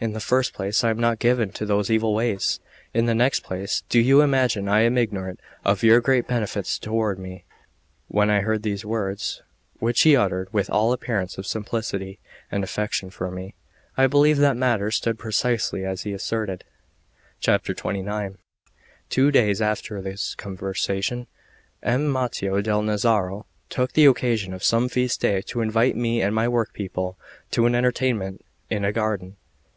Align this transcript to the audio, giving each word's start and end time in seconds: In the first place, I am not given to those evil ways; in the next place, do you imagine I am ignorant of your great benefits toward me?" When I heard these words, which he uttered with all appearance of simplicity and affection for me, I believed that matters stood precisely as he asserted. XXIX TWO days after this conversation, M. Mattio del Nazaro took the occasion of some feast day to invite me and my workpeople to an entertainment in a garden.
In 0.00 0.12
the 0.12 0.18
first 0.20 0.54
place, 0.54 0.82
I 0.82 0.90
am 0.90 0.98
not 0.98 1.20
given 1.20 1.50
to 1.52 1.64
those 1.64 1.90
evil 1.90 2.12
ways; 2.12 2.58
in 2.94 3.06
the 3.06 3.14
next 3.14 3.40
place, 3.40 3.82
do 3.88 4.00
you 4.00 4.20
imagine 4.22 4.68
I 4.68 4.80
am 4.80 4.98
ignorant 4.98 5.38
of 5.64 5.84
your 5.84 6.00
great 6.00 6.26
benefits 6.26 6.80
toward 6.80 7.16
me?" 7.18 7.44
When 8.08 8.28
I 8.28 8.40
heard 8.40 8.64
these 8.64 8.84
words, 8.84 9.42
which 9.78 10.02
he 10.02 10.16
uttered 10.16 10.52
with 10.52 10.68
all 10.68 10.92
appearance 10.92 11.38
of 11.38 11.46
simplicity 11.46 12.18
and 12.50 12.64
affection 12.64 13.08
for 13.10 13.30
me, 13.30 13.54
I 13.96 14.08
believed 14.08 14.40
that 14.40 14.56
matters 14.56 14.96
stood 14.96 15.18
precisely 15.18 15.84
as 15.84 16.02
he 16.02 16.12
asserted. 16.12 16.64
XXIX 17.40 18.36
TWO 19.10 19.30
days 19.30 19.62
after 19.62 20.00
this 20.02 20.34
conversation, 20.34 21.28
M. 21.84 22.08
Mattio 22.12 22.60
del 22.62 22.82
Nazaro 22.82 23.46
took 23.68 23.92
the 23.92 24.06
occasion 24.06 24.52
of 24.52 24.64
some 24.64 24.88
feast 24.88 25.20
day 25.20 25.40
to 25.42 25.60
invite 25.60 25.96
me 25.96 26.20
and 26.20 26.34
my 26.34 26.48
workpeople 26.48 27.16
to 27.52 27.66
an 27.66 27.76
entertainment 27.76 28.44
in 28.70 28.84
a 28.84 28.92
garden. 28.92 29.36